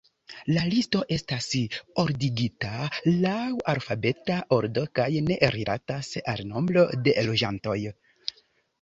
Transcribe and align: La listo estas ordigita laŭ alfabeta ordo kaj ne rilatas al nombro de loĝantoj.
La 0.53 0.61
listo 0.69 1.01
estas 1.17 1.49
ordigita 2.05 2.71
laŭ 3.27 3.37
alfabeta 3.75 4.41
ordo 4.59 4.89
kaj 5.03 5.09
ne 5.29 5.41
rilatas 5.61 6.13
al 6.35 6.47
nombro 6.53 6.91
de 7.07 7.19
loĝantoj. 7.33 7.81